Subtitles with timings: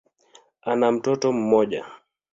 [0.61, 1.85] Ana mtoto mmoja.